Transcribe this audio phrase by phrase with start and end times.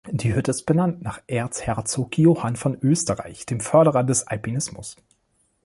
[0.09, 4.95] Die Hütte ist benannt nach Erzherzog Johann von Österreich, dem Förderer des Alpinismus.